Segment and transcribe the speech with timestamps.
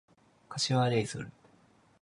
[0.49, 1.31] 柏レイソル